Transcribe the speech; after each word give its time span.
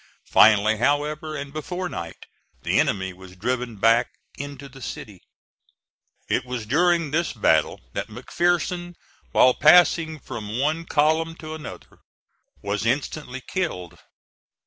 Finally, 0.31 0.77
however, 0.77 1.35
and 1.35 1.53
before 1.53 1.87
night, 1.87 2.25
the 2.63 2.79
enemy 2.79 3.13
was 3.13 3.35
driven 3.35 3.75
back 3.75 4.07
into 4.35 4.67
the 4.67 4.81
city 4.81 5.21
(*26). 6.31 6.37
It 6.37 6.43
was 6.49 6.65
during 6.65 7.11
this 7.11 7.33
battle 7.33 7.81
that 7.93 8.07
McPherson, 8.07 8.95
while 9.31 9.53
passing 9.53 10.17
from 10.19 10.57
one 10.57 10.85
column 10.85 11.35
to 11.35 11.53
another, 11.53 11.99
was 12.63 12.83
instantly 12.83 13.41
killed. 13.41 13.99